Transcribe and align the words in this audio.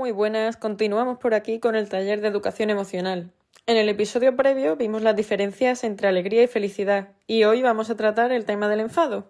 Muy 0.00 0.12
buenas, 0.12 0.56
continuamos 0.56 1.18
por 1.18 1.34
aquí 1.34 1.60
con 1.60 1.76
el 1.76 1.90
taller 1.90 2.22
de 2.22 2.28
educación 2.28 2.70
emocional. 2.70 3.34
En 3.66 3.76
el 3.76 3.86
episodio 3.90 4.34
previo 4.34 4.74
vimos 4.74 5.02
las 5.02 5.14
diferencias 5.14 5.84
entre 5.84 6.08
alegría 6.08 6.42
y 6.42 6.46
felicidad 6.46 7.08
y 7.26 7.44
hoy 7.44 7.60
vamos 7.60 7.90
a 7.90 7.96
tratar 7.96 8.32
el 8.32 8.46
tema 8.46 8.70
del 8.70 8.80
enfado. 8.80 9.28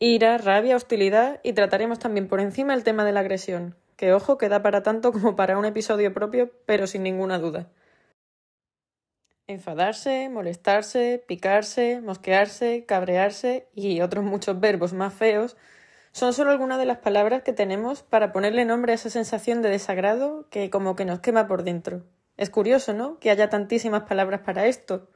Ira, 0.00 0.36
rabia, 0.36 0.74
hostilidad 0.74 1.38
y 1.44 1.52
trataremos 1.52 2.00
también 2.00 2.26
por 2.26 2.40
encima 2.40 2.74
el 2.74 2.82
tema 2.82 3.04
de 3.04 3.12
la 3.12 3.20
agresión, 3.20 3.76
que 3.94 4.12
ojo 4.12 4.36
que 4.36 4.48
da 4.48 4.64
para 4.64 4.82
tanto 4.82 5.12
como 5.12 5.36
para 5.36 5.56
un 5.56 5.64
episodio 5.64 6.12
propio, 6.12 6.50
pero 6.66 6.88
sin 6.88 7.04
ninguna 7.04 7.38
duda. 7.38 7.68
Enfadarse, 9.46 10.28
molestarse, 10.28 11.22
picarse, 11.24 12.00
mosquearse, 12.00 12.84
cabrearse 12.84 13.68
y 13.76 14.00
otros 14.00 14.24
muchos 14.24 14.58
verbos 14.58 14.92
más 14.92 15.14
feos 15.14 15.56
son 16.18 16.32
solo 16.32 16.50
algunas 16.50 16.78
de 16.78 16.84
las 16.84 16.98
palabras 16.98 17.42
que 17.42 17.52
tenemos 17.52 18.02
para 18.02 18.32
ponerle 18.32 18.64
nombre 18.64 18.92
a 18.92 18.96
esa 18.96 19.08
sensación 19.08 19.62
de 19.62 19.70
desagrado 19.70 20.48
que 20.50 20.68
como 20.68 20.96
que 20.96 21.04
nos 21.04 21.20
quema 21.20 21.46
por 21.46 21.62
dentro. 21.62 22.02
Es 22.36 22.50
curioso, 22.50 22.92
¿no? 22.92 23.18
Que 23.20 23.30
haya 23.30 23.48
tantísimas 23.48 24.02
palabras 24.02 24.40
para 24.40 24.66
esto. 24.66 25.08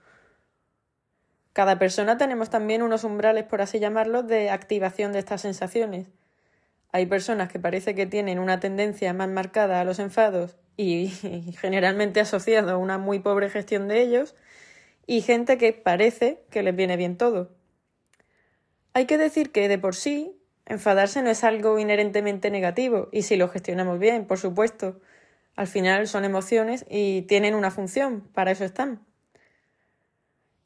Cada 1.52 1.78
persona 1.78 2.18
tenemos 2.18 2.50
también 2.50 2.82
unos 2.82 3.02
umbrales, 3.02 3.44
por 3.44 3.60
así 3.60 3.80
llamarlos, 3.80 4.28
de 4.28 4.50
activación 4.50 5.12
de 5.12 5.18
estas 5.18 5.40
sensaciones. 5.40 6.06
Hay 6.92 7.06
personas 7.06 7.50
que 7.50 7.58
parece 7.58 7.94
que 7.96 8.06
tienen 8.06 8.38
una 8.38 8.60
tendencia 8.60 9.12
más 9.12 9.28
marcada 9.28 9.80
a 9.80 9.84
los 9.84 9.98
enfados 9.98 10.56
y, 10.76 11.08
generalmente 11.60 12.20
asociado 12.20 12.70
a 12.70 12.76
una 12.76 12.98
muy 12.98 13.18
pobre 13.18 13.50
gestión 13.50 13.88
de 13.88 14.02
ellos, 14.02 14.36
y 15.04 15.20
gente 15.20 15.58
que 15.58 15.72
parece 15.72 16.44
que 16.48 16.62
les 16.62 16.76
viene 16.76 16.96
bien 16.96 17.18
todo. 17.18 17.50
Hay 18.94 19.06
que 19.06 19.18
decir 19.18 19.50
que 19.50 19.68
de 19.68 19.78
por 19.78 19.96
sí 19.96 20.38
Enfadarse 20.72 21.20
no 21.20 21.28
es 21.28 21.44
algo 21.44 21.78
inherentemente 21.78 22.50
negativo, 22.50 23.10
y 23.12 23.24
si 23.24 23.36
lo 23.36 23.50
gestionamos 23.50 23.98
bien, 23.98 24.24
por 24.24 24.38
supuesto. 24.38 24.98
Al 25.54 25.66
final 25.66 26.08
son 26.08 26.24
emociones 26.24 26.86
y 26.88 27.22
tienen 27.28 27.54
una 27.54 27.70
función, 27.70 28.22
para 28.32 28.52
eso 28.52 28.64
están. 28.64 29.04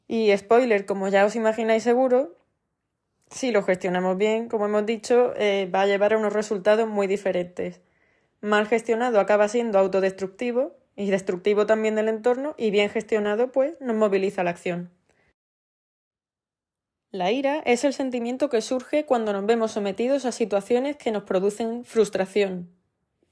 Y 0.07 0.31
spoiler, 0.37 0.85
como 0.85 1.09
ya 1.09 1.25
os 1.25 1.35
imagináis 1.35 1.83
seguro, 1.83 2.37
si 3.31 3.51
lo 3.51 3.63
gestionamos 3.63 4.15
bien, 4.15 4.47
como 4.47 4.67
hemos 4.67 4.85
dicho, 4.85 5.33
eh, 5.35 5.69
va 5.75 5.81
a 5.81 5.87
llevar 5.87 6.13
a 6.13 6.17
unos 6.17 6.31
resultados 6.31 6.87
muy 6.87 7.07
diferentes. 7.07 7.81
Mal 8.39 8.65
gestionado 8.65 9.19
acaba 9.19 9.49
siendo 9.49 9.77
autodestructivo 9.77 10.77
y 10.95 11.09
destructivo 11.09 11.65
también 11.65 11.95
del 11.95 12.07
entorno, 12.07 12.55
y 12.57 12.71
bien 12.71 12.89
gestionado, 12.89 13.51
pues 13.51 13.75
nos 13.81 13.97
moviliza 13.97 14.45
la 14.45 14.51
acción. 14.51 14.89
La 17.11 17.31
ira 17.31 17.61
es 17.65 17.85
el 17.85 17.93
sentimiento 17.93 18.49
que 18.49 18.61
surge 18.61 19.05
cuando 19.05 19.31
nos 19.31 19.45
vemos 19.45 19.71
sometidos 19.71 20.25
a 20.25 20.33
situaciones 20.33 20.97
que 20.97 21.11
nos 21.11 21.23
producen 21.23 21.85
frustración. 21.85 22.69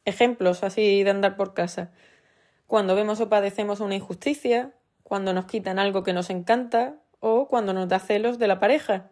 Ejemplos 0.06 0.64
así 0.64 1.04
de 1.04 1.10
andar 1.10 1.36
por 1.36 1.54
casa. 1.54 1.92
Cuando 2.68 2.96
vemos 2.96 3.20
o 3.20 3.28
padecemos 3.28 3.82
una 3.82 3.96
injusticia, 3.96 4.74
cuando 5.04 5.34
nos 5.34 5.46
quitan 5.46 5.78
algo 5.78 6.04
que 6.04 6.14
nos 6.14 6.30
encanta 6.30 6.96
o 7.20 7.50
cuando 7.50 7.74
nos 7.74 7.90
da 7.90 8.00
celos 8.00 8.40
de 8.40 8.48
la 8.48 8.62
pareja. 8.62 9.10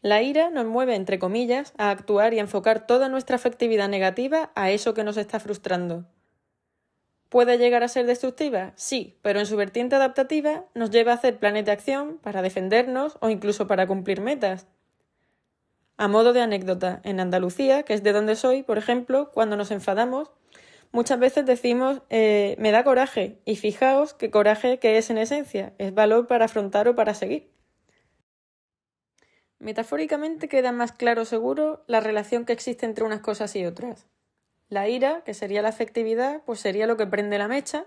La 0.00 0.22
ira 0.22 0.50
nos 0.50 0.66
mueve, 0.66 0.94
entre 0.94 1.18
comillas, 1.18 1.74
a 1.76 1.90
actuar 1.90 2.34
y 2.34 2.38
a 2.38 2.42
enfocar 2.42 2.86
toda 2.86 3.08
nuestra 3.08 3.34
afectividad 3.34 3.88
negativa 3.88 4.52
a 4.54 4.70
eso 4.70 4.94
que 4.94 5.02
nos 5.02 5.16
está 5.16 5.40
frustrando. 5.40 6.06
¿Puede 7.34 7.58
llegar 7.58 7.82
a 7.82 7.88
ser 7.88 8.06
destructiva? 8.06 8.72
Sí, 8.76 9.18
pero 9.20 9.40
en 9.40 9.46
su 9.46 9.56
vertiente 9.56 9.96
adaptativa 9.96 10.66
nos 10.72 10.90
lleva 10.90 11.10
a 11.10 11.16
hacer 11.16 11.40
planes 11.40 11.64
de 11.64 11.72
acción 11.72 12.18
para 12.18 12.42
defendernos 12.42 13.18
o 13.18 13.28
incluso 13.28 13.66
para 13.66 13.88
cumplir 13.88 14.20
metas. 14.20 14.68
A 15.96 16.06
modo 16.06 16.32
de 16.32 16.42
anécdota, 16.42 17.00
en 17.02 17.18
Andalucía, 17.18 17.82
que 17.82 17.94
es 17.94 18.04
de 18.04 18.12
donde 18.12 18.36
soy, 18.36 18.62
por 18.62 18.78
ejemplo, 18.78 19.32
cuando 19.32 19.56
nos 19.56 19.72
enfadamos, 19.72 20.30
muchas 20.92 21.18
veces 21.18 21.44
decimos 21.44 22.02
eh, 22.08 22.54
me 22.60 22.70
da 22.70 22.84
coraje, 22.84 23.40
y 23.44 23.56
fijaos 23.56 24.14
qué 24.14 24.30
coraje 24.30 24.78
que 24.78 24.96
es 24.96 25.10
en 25.10 25.18
esencia, 25.18 25.72
es 25.78 25.92
valor 25.92 26.28
para 26.28 26.44
afrontar 26.44 26.86
o 26.86 26.94
para 26.94 27.14
seguir. 27.14 27.50
Metafóricamente 29.58 30.46
queda 30.46 30.70
más 30.70 30.92
claro 30.92 31.24
seguro 31.24 31.82
la 31.88 31.98
relación 31.98 32.44
que 32.44 32.52
existe 32.52 32.86
entre 32.86 33.02
unas 33.02 33.22
cosas 33.22 33.56
y 33.56 33.66
otras. 33.66 34.06
La 34.74 34.88
ira, 34.88 35.22
que 35.24 35.34
sería 35.34 35.62
la 35.62 35.68
afectividad, 35.68 36.42
pues 36.44 36.58
sería 36.58 36.88
lo 36.88 36.96
que 36.96 37.06
prende 37.06 37.38
la 37.38 37.46
mecha. 37.46 37.84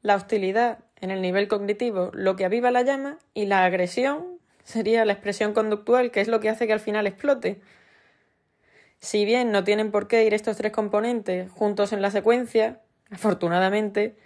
La 0.00 0.16
hostilidad, 0.16 0.78
en 0.98 1.10
el 1.10 1.20
nivel 1.20 1.46
cognitivo, 1.46 2.10
lo 2.14 2.36
que 2.36 2.46
aviva 2.46 2.70
la 2.70 2.80
llama. 2.80 3.18
Y 3.34 3.44
la 3.44 3.66
agresión 3.66 4.38
sería 4.62 5.04
la 5.04 5.12
expresión 5.12 5.52
conductual, 5.52 6.10
que 6.10 6.22
es 6.22 6.28
lo 6.28 6.40
que 6.40 6.48
hace 6.48 6.66
que 6.66 6.72
al 6.72 6.80
final 6.80 7.06
explote. 7.06 7.60
Si 8.98 9.26
bien 9.26 9.52
no 9.52 9.62
tienen 9.62 9.90
por 9.90 10.08
qué 10.08 10.24
ir 10.24 10.32
estos 10.32 10.56
tres 10.56 10.72
componentes 10.72 11.50
juntos 11.50 11.92
en 11.92 12.00
la 12.00 12.10
secuencia, 12.10 12.80
afortunadamente, 13.10 14.16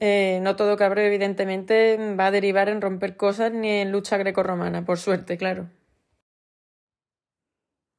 eh, 0.00 0.38
no 0.40 0.56
todo 0.56 0.78
cabreo, 0.78 1.04
evidentemente, 1.04 1.98
va 2.18 2.28
a 2.28 2.30
derivar 2.30 2.70
en 2.70 2.80
romper 2.80 3.18
cosas 3.18 3.52
ni 3.52 3.68
en 3.68 3.92
lucha 3.92 4.16
grecorromana, 4.16 4.82
por 4.86 4.96
suerte, 4.96 5.36
claro. 5.36 5.68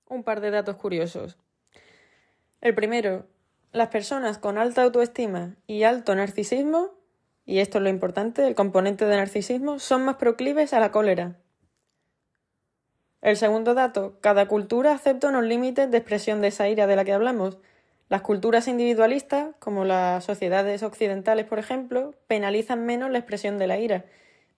Un 0.07 0.23
par 0.23 0.41
de 0.41 0.49
datos 0.49 0.77
curiosos. 0.77 1.37
El 2.65 2.73
primero, 2.73 3.27
las 3.73 3.89
personas 3.89 4.39
con 4.39 4.57
alta 4.57 4.81
autoestima 4.81 5.55
y 5.67 5.83
alto 5.83 6.15
narcisismo, 6.15 6.95
y 7.45 7.59
esto 7.59 7.77
es 7.77 7.83
lo 7.83 7.89
importante, 7.89 8.47
el 8.47 8.55
componente 8.55 9.05
de 9.05 9.17
narcisismo, 9.17 9.77
son 9.77 10.03
más 10.03 10.15
proclives 10.15 10.73
a 10.73 10.79
la 10.79 10.89
cólera. 10.89 11.35
El 13.21 13.37
segundo 13.37 13.75
dato, 13.75 14.17
cada 14.19 14.47
cultura 14.47 14.93
acepta 14.93 15.29
unos 15.29 15.43
límites 15.43 15.91
de 15.91 15.97
expresión 15.99 16.41
de 16.41 16.47
esa 16.47 16.67
ira 16.67 16.87
de 16.87 16.95
la 16.95 17.05
que 17.05 17.13
hablamos. 17.13 17.59
Las 18.09 18.23
culturas 18.23 18.67
individualistas, 18.67 19.49
como 19.59 19.85
las 19.85 20.23
sociedades 20.23 20.81
occidentales, 20.81 21.45
por 21.45 21.59
ejemplo, 21.59 22.15
penalizan 22.25 22.83
menos 22.83 23.11
la 23.11 23.19
expresión 23.19 23.59
de 23.59 23.67
la 23.67 23.77
ira, 23.77 24.05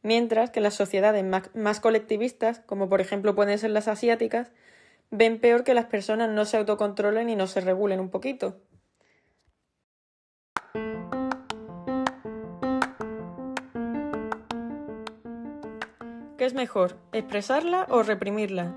mientras 0.02 0.50
que 0.50 0.62
las 0.62 0.76
sociedades 0.76 1.26
más 1.26 1.80
colectivistas, 1.82 2.62
como 2.62 2.88
por 2.88 3.02
ejemplo 3.02 3.36
pueden 3.36 3.60
ser 3.60 3.72
las 3.72 3.90
asiáticas, 3.90 4.54
ven 5.12 5.40
peor 5.40 5.64
que 5.64 5.74
las 5.74 5.86
personas 5.86 6.30
no 6.30 6.46
se 6.46 6.58
autocontrolen 6.58 7.30
y 7.30 7.36
no 7.36 7.48
se 7.48 7.62
regulen 7.62 8.00
un 8.00 8.10
poquito. 8.10 8.62
¿Qué 16.38 16.46
es 16.46 16.54
mejor, 16.54 16.98
expresarla 17.14 17.88
o 17.90 18.04
reprimirla? 18.04 18.76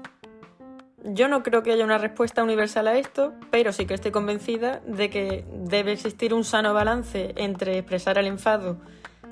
Yo 1.04 1.28
no 1.28 1.42
creo 1.42 1.62
que 1.62 1.72
haya 1.72 1.84
una 1.84 1.98
respuesta 1.98 2.42
universal 2.42 2.86
a 2.88 2.96
esto, 2.96 3.34
pero 3.50 3.72
sí 3.72 3.86
que 3.86 3.94
estoy 3.94 4.10
convencida 4.10 4.80
de 4.86 5.08
que 5.08 5.44
debe 5.52 5.92
existir 5.92 6.34
un 6.34 6.44
sano 6.44 6.74
balance 6.74 7.32
entre 7.36 7.78
expresar 7.78 8.18
el 8.18 8.26
enfado 8.26 8.78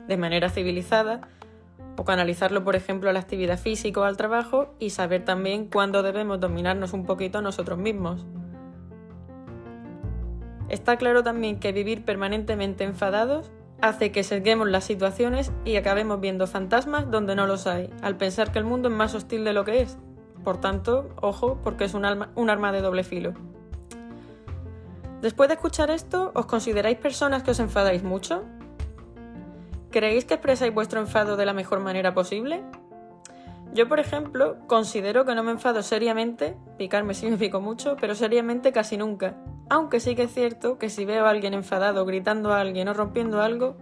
de 0.07 0.17
manera 0.17 0.49
civilizada 0.49 1.29
o 1.99 2.05
canalizarlo, 2.05 2.63
por 2.63 2.77
ejemplo, 2.77 3.11
a 3.11 3.13
la 3.13 3.19
actividad 3.19 3.59
física 3.59 4.01
o 4.01 4.05
al 4.05 4.17
trabajo 4.17 4.73
y 4.79 4.91
saber 4.91 5.25
también 5.25 5.67
cuándo 5.67 6.05
debemos 6.05 6.39
dominarnos 6.39 6.93
un 6.93 7.05
poquito 7.05 7.43
nosotros 7.43 7.77
mismos. 7.77 8.25
Está 10.69 10.97
claro 10.97 11.25
también 11.25 11.59
que 11.59 11.73
vivir 11.73 12.05
permanentemente 12.05 12.85
enfadados 12.85 13.51
hace 13.81 14.13
que 14.13 14.23
sesguemos 14.23 14.69
las 14.69 14.85
situaciones 14.85 15.51
y 15.65 15.75
acabemos 15.75 16.21
viendo 16.21 16.47
fantasmas 16.47 17.11
donde 17.11 17.35
no 17.35 17.49
los 17.49 17.67
hay, 17.67 17.91
al 18.01 18.17
pensar 18.17 18.53
que 18.53 18.61
el 18.61 18.65
mundo 18.65 18.89
es 18.89 18.95
más 18.95 19.17
hostil 19.17 19.45
de 19.45 19.53
lo 19.53 19.65
que 19.65 19.83
es. 19.83 19.99
Por 20.45 20.61
tanto, 20.61 21.09
ojo, 21.21 21.59
porque 21.65 21.85
es 21.85 21.95
un, 21.95 22.07
un 22.37 22.51
arma 22.51 22.71
de 22.71 22.81
doble 22.81 23.03
filo. 23.03 23.35
Después 25.21 25.49
de 25.49 25.55
escuchar 25.55 25.91
esto, 25.91 26.31
¿os 26.37 26.47
consideráis 26.47 26.99
personas 26.99 27.43
que 27.43 27.51
os 27.51 27.59
enfadáis 27.59 28.05
mucho? 28.05 28.45
¿Creéis 29.91 30.27
que 30.27 30.35
expresáis 30.35 30.75
vuestro 30.75 31.01
enfado 31.01 31.37
de 31.37 31.47
la 31.47 31.55
mejor 31.55 31.81
manera 31.81 32.13
posible? 32.13 32.63
Yo, 33.73 33.89
por 33.89 34.01
ejemplo, 34.01 34.59
considero 34.67 35.25
que 35.25 35.35
no 35.35 35.43
me 35.43 35.53
enfado 35.53 35.83
seriamente, 35.83 36.57
picarme 36.77 37.15
sí 37.15 37.27
me 37.27 37.37
pico 37.37 37.61
mucho, 37.61 37.97
pero 38.01 38.15
seriamente 38.15 38.73
casi 38.73 38.97
nunca. 38.97 39.37
Aunque 39.71 40.01
sí 40.01 40.15
que 40.15 40.25
es 40.25 40.33
cierto 40.33 40.79
que 40.79 40.91
si 40.91 41.05
veo 41.05 41.27
a 41.27 41.31
alguien 41.31 41.55
enfadado, 41.55 42.05
gritando 42.05 42.53
a 42.53 42.61
alguien 42.61 42.89
o 42.89 42.95
rompiendo 42.95 43.43
algo, 43.43 43.77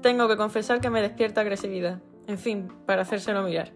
tengo 0.00 0.28
que 0.28 0.36
confesar 0.36 0.80
que 0.80 0.90
me 0.90 1.02
despierta 1.02 1.40
agresividad. 1.40 2.00
En 2.26 2.38
fin, 2.38 2.68
para 2.86 3.02
hacérselo 3.02 3.42
mirar. 3.42 3.72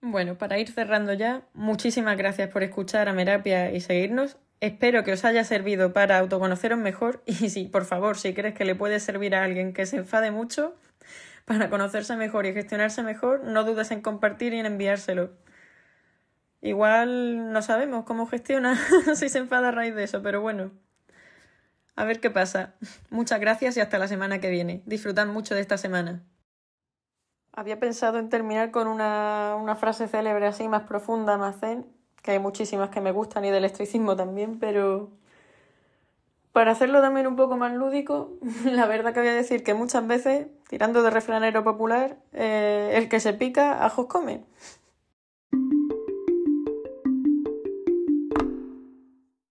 Bueno, 0.00 0.38
para 0.38 0.58
ir 0.58 0.70
cerrando 0.70 1.12
ya, 1.12 1.42
muchísimas 1.52 2.16
gracias 2.16 2.50
por 2.50 2.62
escuchar 2.62 3.08
a 3.08 3.12
Merapia 3.12 3.72
y 3.72 3.80
seguirnos. 3.80 4.38
Espero 4.60 5.04
que 5.04 5.12
os 5.12 5.24
haya 5.24 5.44
servido 5.44 5.92
para 5.92 6.18
autoconoceros 6.18 6.78
mejor 6.78 7.22
y 7.26 7.32
si, 7.50 7.66
por 7.66 7.84
favor, 7.84 8.18
si 8.18 8.34
crees 8.34 8.54
que 8.54 8.64
le 8.64 8.74
puede 8.74 8.98
servir 9.00 9.34
a 9.34 9.44
alguien 9.44 9.72
que 9.72 9.86
se 9.86 9.96
enfade 9.96 10.30
mucho 10.30 10.74
para 11.44 11.70
conocerse 11.70 12.16
mejor 12.16 12.46
y 12.46 12.52
gestionarse 12.52 13.02
mejor, 13.02 13.44
no 13.44 13.64
dudes 13.64 13.90
en 13.90 14.02
compartir 14.02 14.52
y 14.54 14.58
en 14.58 14.66
enviárselo. 14.66 15.30
Igual 16.60 17.52
no 17.52 17.62
sabemos 17.62 18.04
cómo 18.04 18.26
gestiona 18.26 18.76
si 19.14 19.28
se 19.28 19.38
enfada 19.38 19.68
a 19.68 19.72
raíz 19.72 19.94
de 19.94 20.04
eso, 20.04 20.22
pero 20.22 20.40
bueno. 20.40 20.72
A 21.94 22.04
ver 22.04 22.20
qué 22.20 22.30
pasa. 22.30 22.74
Muchas 23.10 23.40
gracias 23.40 23.76
y 23.76 23.80
hasta 23.80 23.98
la 23.98 24.08
semana 24.08 24.40
que 24.40 24.50
viene. 24.50 24.82
Disfrutad 24.86 25.26
mucho 25.26 25.54
de 25.54 25.60
esta 25.60 25.78
semana. 25.78 26.22
Había 27.52 27.80
pensado 27.80 28.18
en 28.18 28.28
terminar 28.28 28.70
con 28.70 28.86
una, 28.86 29.56
una 29.56 29.74
frase 29.74 30.06
célebre 30.06 30.46
así, 30.46 30.68
más 30.68 30.82
profunda, 30.82 31.38
más 31.38 31.58
zen, 31.58 31.86
que 32.22 32.32
hay 32.32 32.38
muchísimas 32.38 32.90
que 32.90 33.00
me 33.00 33.12
gustan 33.12 33.44
y 33.44 33.50
del 33.50 33.64
estoicismo 33.64 34.16
también, 34.16 34.58
pero 34.58 35.10
para 36.52 36.72
hacerlo 36.72 37.00
también 37.00 37.26
un 37.26 37.36
poco 37.36 37.56
más 37.56 37.72
lúdico, 37.72 38.32
la 38.64 38.86
verdad 38.86 39.14
que 39.14 39.20
voy 39.20 39.28
a 39.28 39.34
decir 39.34 39.62
que 39.62 39.74
muchas 39.74 40.06
veces, 40.06 40.48
tirando 40.68 41.02
de 41.02 41.10
refranero 41.10 41.62
popular, 41.62 42.16
eh, 42.32 42.92
el 42.94 43.08
que 43.08 43.20
se 43.20 43.32
pica, 43.32 43.84
ajos 43.84 44.06
come. 44.06 44.44